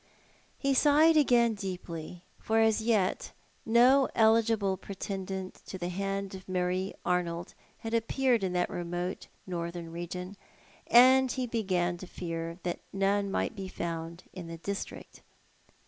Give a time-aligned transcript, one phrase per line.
[0.57, 3.33] He sighed again deeply, for as yet
[3.67, 9.91] no eligible pretendant to the hand of Marie Arnold had appeared in that remote northern
[9.91, 10.37] region;
[10.87, 15.21] and he began to fear that none might be found in the district.